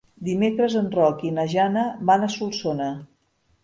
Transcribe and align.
Dimecres 0.29 0.77
en 0.79 0.87
Roc 0.95 1.23
i 1.29 1.33
na 1.37 1.47
Jana 1.53 1.87
van 2.11 2.29
a 2.31 2.35
Solsona. 2.41 2.93